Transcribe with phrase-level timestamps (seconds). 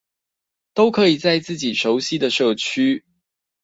[0.73, 3.05] 都可以在自己熟悉的社區